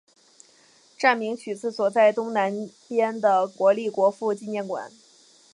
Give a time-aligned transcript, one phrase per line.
[0.97, 4.91] 站名取自所在地东南边的国立国父纪念馆。